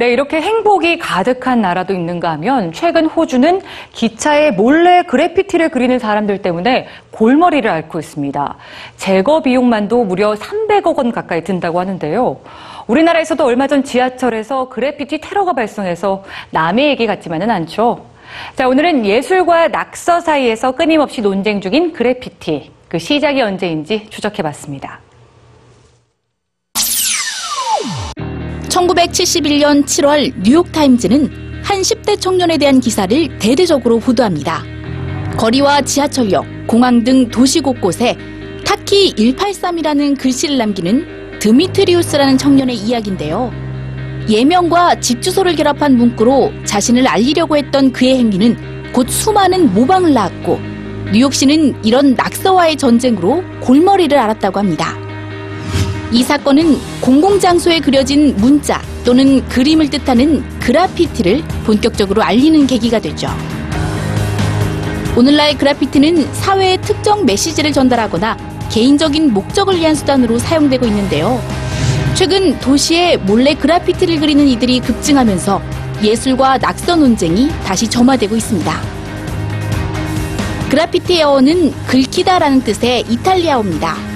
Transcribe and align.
네, 0.00 0.14
이렇게 0.14 0.40
행복이 0.40 0.98
가득한 0.98 1.60
나라도 1.60 1.92
있는가 1.92 2.30
하면 2.30 2.72
최근 2.72 3.04
호주는 3.04 3.60
기차에 3.92 4.50
몰래 4.50 5.02
그래피티를 5.02 5.68
그리는 5.68 5.98
사람들 5.98 6.40
때문에 6.40 6.88
골머리를 7.10 7.70
앓고 7.70 7.98
있습니다. 7.98 8.56
제거 8.96 9.42
비용만도 9.42 10.04
무려 10.04 10.32
300억 10.32 10.96
원 10.96 11.12
가까이 11.12 11.44
든다고 11.44 11.80
하는데요. 11.80 12.40
우리나라에서도 12.86 13.44
얼마 13.44 13.66
전 13.66 13.84
지하철에서 13.84 14.70
그래피티 14.70 15.18
테러가 15.18 15.52
발생해서 15.52 16.24
남의 16.48 16.88
얘기 16.88 17.06
같지만은 17.06 17.50
않죠. 17.50 18.06
자, 18.54 18.68
오늘은 18.68 19.04
예술과 19.04 19.68
낙서 19.68 20.20
사이에서 20.20 20.72
끊임없이 20.72 21.20
논쟁 21.20 21.60
중인 21.60 21.92
그래피티. 21.92 22.70
그 22.88 22.98
시작이 22.98 23.42
언제인지 23.42 24.06
추적해 24.08 24.42
봤습니다. 24.42 25.00
1971년 28.80 29.84
7월 29.84 30.32
뉴욕타임즈는 30.42 31.62
한 31.62 31.82
10대 31.82 32.18
청년에 32.18 32.56
대한 32.56 32.80
기사를 32.80 33.38
대대적으로 33.38 33.98
보도합니다. 33.98 34.64
거리와 35.36 35.82
지하철역, 35.82 36.46
공항 36.66 37.04
등 37.04 37.28
도시 37.28 37.60
곳곳에 37.60 38.16
타키 38.64 39.14
183이라는 39.14 40.18
글씨를 40.18 40.56
남기는 40.56 41.38
드미트리우스라는 41.40 42.38
청년의 42.38 42.76
이야기인데요. 42.76 43.52
예명과 44.28 45.00
집 45.00 45.20
주소를 45.20 45.56
결합한 45.56 45.96
문구로 45.96 46.52
자신을 46.64 47.06
알리려고 47.06 47.56
했던 47.56 47.92
그의 47.92 48.18
행위는 48.18 48.92
곧 48.92 49.08
수많은 49.08 49.74
모방을 49.74 50.12
낳았고 50.12 50.58
뉴욕시는 51.12 51.84
이런 51.84 52.14
낙서와의 52.14 52.76
전쟁으로 52.76 53.42
골머리를 53.60 54.16
앓았다고 54.16 54.58
합니다. 54.58 55.09
이 56.12 56.24
사건은 56.24 56.76
공공장소에 57.00 57.78
그려진 57.80 58.34
문자 58.36 58.82
또는 59.04 59.46
그림을 59.48 59.90
뜻하는 59.90 60.42
그라피티를 60.58 61.42
본격적으로 61.64 62.22
알리는 62.22 62.66
계기가 62.66 62.98
되죠. 62.98 63.28
오늘날 65.16 65.56
그라피티는 65.56 66.34
사회에 66.34 66.78
특정 66.78 67.24
메시지를 67.24 67.72
전달하거나 67.72 68.36
개인적인 68.70 69.32
목적을 69.32 69.76
위한 69.78 69.94
수단으로 69.94 70.38
사용되고 70.38 70.84
있는데요. 70.86 71.40
최근 72.14 72.58
도시에 72.58 73.16
몰래 73.16 73.54
그라피티를 73.54 74.18
그리는 74.18 74.46
이들이 74.48 74.80
급증하면서 74.80 75.62
예술과 76.02 76.58
낙서 76.58 76.96
논쟁이 76.96 77.50
다시 77.64 77.88
점화되고 77.88 78.36
있습니다. 78.36 78.80
그라피티의 80.70 81.22
어원은 81.22 81.72
긁히다라는 81.86 82.62
뜻의 82.62 83.04
이탈리아어입니다. 83.08 84.09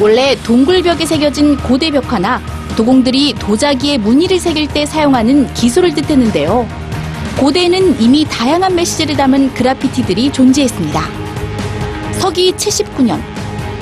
원래 0.00 0.34
동굴벽에 0.42 1.04
새겨진 1.04 1.58
고대 1.58 1.90
벽화나 1.90 2.40
도공들이 2.74 3.34
도자기에 3.34 3.98
무늬를 3.98 4.40
새길 4.40 4.66
때 4.68 4.86
사용하는 4.86 5.52
기술을 5.52 5.94
뜻했는데요. 5.94 6.66
고대에는 7.38 8.00
이미 8.00 8.24
다양한 8.24 8.74
메시지를 8.74 9.14
담은 9.14 9.52
그라피티들이 9.52 10.32
존재했습니다. 10.32 11.02
서기 12.18 12.52
79년 12.52 13.20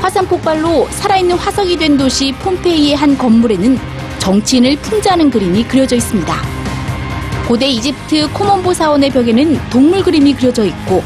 화산 0.01 0.27
폭발로 0.27 0.89
살아있는 0.91 1.37
화석이 1.37 1.77
된 1.77 1.97
도시 1.97 2.33
폼페이의 2.33 2.97
한 2.97 3.17
건물에는 3.17 3.79
정치인을 4.19 4.75
풍자하는 4.79 5.31
그림이 5.31 5.69
그려져 5.69 5.95
있습니다. 5.95 6.35
고대 7.47 7.69
이집트 7.69 8.33
코몬보 8.33 8.75
사원의 8.75 9.11
벽에는 9.11 9.71
동물 9.71 10.03
그림이 10.03 10.35
그려져 10.35 10.65
있고 10.65 11.05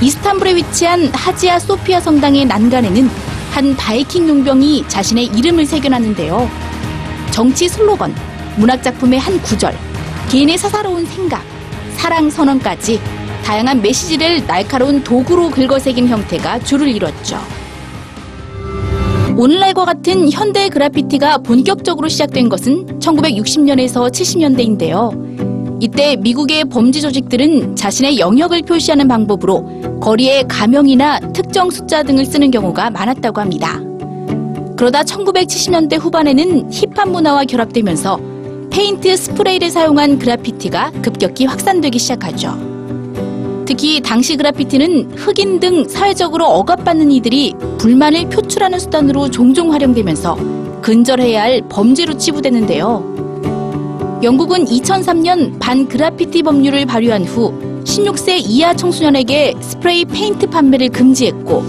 이스탄불에 0.00 0.56
위치한 0.56 1.10
하지아 1.12 1.60
소피아 1.60 2.00
성당의 2.00 2.44
난간에는 2.46 3.37
한 3.50 3.74
바이킹 3.76 4.28
용병이 4.28 4.84
자신의 4.88 5.26
이름을 5.26 5.66
새겨놨는데요. 5.66 6.48
정치 7.30 7.68
슬로건, 7.68 8.14
문학작품의 8.56 9.18
한 9.18 9.40
구절, 9.42 9.76
개인의 10.30 10.58
사사로운 10.58 11.04
생각, 11.06 11.42
사랑 11.96 12.30
선언까지 12.30 13.00
다양한 13.44 13.80
메시지를 13.80 14.46
날카로운 14.46 15.02
도구로 15.02 15.50
긁어새긴 15.50 16.08
형태가 16.08 16.60
주를 16.60 16.88
이뤘죠. 16.88 17.38
오늘날과 19.36 19.84
같은 19.84 20.30
현대 20.30 20.68
그래피티가 20.68 21.38
본격적으로 21.38 22.08
시작된 22.08 22.48
것은 22.48 22.98
1960년에서 22.98 24.10
70년대인데요. 24.10 25.27
이때 25.80 26.16
미국의 26.16 26.64
범죄 26.64 27.00
조직들은 27.00 27.76
자신의 27.76 28.18
영역을 28.18 28.62
표시하는 28.62 29.06
방법으로 29.06 29.98
거리에 30.00 30.42
가명이나 30.48 31.20
특정 31.32 31.70
숫자 31.70 32.02
등을 32.02 32.24
쓰는 32.24 32.50
경우가 32.50 32.90
많았다고 32.90 33.40
합니다. 33.40 33.80
그러다 34.76 35.02
1970년대 35.02 35.98
후반에는 35.98 36.72
힙합 36.72 37.08
문화와 37.08 37.44
결합되면서 37.44 38.20
페인트 38.70 39.16
스프레이를 39.16 39.70
사용한 39.70 40.18
그래피티가 40.18 40.92
급격히 41.02 41.46
확산되기 41.46 41.98
시작하죠. 41.98 42.56
특히 43.66 44.00
당시 44.00 44.36
그래피티는 44.36 45.12
흑인 45.16 45.60
등 45.60 45.86
사회적으로 45.88 46.46
억압받는 46.46 47.12
이들이 47.12 47.54
불만을 47.78 48.28
표출하는 48.30 48.78
수단으로 48.78 49.30
종종 49.30 49.72
활용되면서 49.72 50.36
근절해야 50.80 51.42
할 51.42 51.62
범죄로 51.68 52.16
치부되는데요. 52.16 53.17
영국은 54.20 54.64
2003년 54.64 55.60
반 55.60 55.86
그래피티 55.86 56.42
법률을 56.42 56.86
발의한 56.86 57.24
후 57.24 57.54
16세 57.84 58.40
이하 58.44 58.74
청소년에게 58.74 59.54
스프레이 59.60 60.04
페인트 60.06 60.48
판매를 60.48 60.88
금지했고 60.88 61.60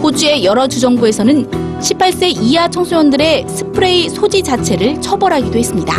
호주의 0.00 0.44
여러 0.44 0.68
주정부에서는 0.68 1.80
18세 1.80 2.40
이하 2.40 2.68
청소년들의 2.68 3.46
스프레이 3.48 4.08
소지 4.10 4.44
자체를 4.44 5.00
처벌하기도 5.00 5.58
했습니다. 5.58 5.92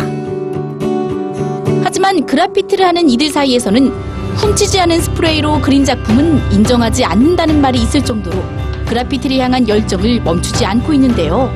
하지만 1.84 2.24
그래피티를 2.24 2.86
하는 2.86 3.10
이들 3.10 3.28
사이에서는 3.28 3.88
훔치지 4.36 4.80
않은 4.80 5.02
스프레이로 5.02 5.60
그린 5.60 5.84
작품은 5.84 6.52
인정하지 6.52 7.04
않는다는 7.04 7.60
말이 7.60 7.78
있을 7.82 8.02
정도로 8.02 8.42
그래피티를 8.86 9.36
향한 9.36 9.68
열정을 9.68 10.22
멈추지 10.22 10.64
않고 10.64 10.94
있는데요. 10.94 11.52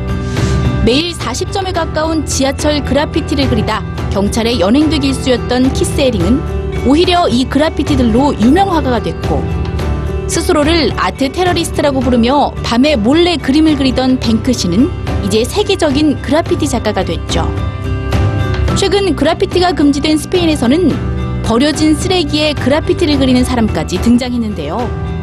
매일 0.85 1.13
40점에 1.15 1.73
가까운 1.73 2.27
지하철 2.27 2.85
그래피티를 2.85 3.49
그리다 3.49 3.83
경찰에 4.15 4.61
연행되기 4.61 5.09
일쑤였던 5.09 5.73
키스 5.73 6.01
에링은 6.01 6.87
오히려 6.87 7.27
이 7.29 7.45
그래피티들로 7.47 8.41
유명 8.41 8.73
화가가 8.73 9.03
됐고 9.03 9.45
스스로를 10.29 10.93
아트 10.97 11.33
테러리스트라고 11.33 11.99
부르며 11.99 12.53
밤에 12.63 12.95
몰래 12.95 13.37
그림을 13.37 13.77
그리던 13.77 14.21
뱅크시는 14.21 14.89
이제 15.27 15.43
세계적인 15.45 16.23
그래피티 16.23 16.69
작가가 16.69 17.05
됐죠. 17.05 17.53
최근 18.77 19.17
그래피티가 19.17 19.73
금지된 19.73 20.17
스페인에서는 20.17 21.43
버려진 21.43 21.95
쓰레기에 21.97 22.55
그래피티를 22.55 23.19
그리는 23.19 23.43
사람까지 23.43 24.01
등장했는데요. 24.01 25.15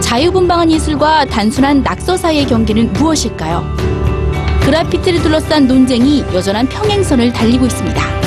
자유분방한 0.00 0.70
예술과 0.72 1.26
단순한 1.26 1.82
낙서 1.82 2.16
사이의 2.16 2.46
경계는 2.46 2.92
무엇일까요? 2.94 3.99
그래피티를 4.70 5.20
둘러싼 5.20 5.66
논쟁이 5.66 6.20
여전한 6.32 6.64
평행선을 6.68 7.32
달리고 7.32 7.66
있습니다. 7.66 8.19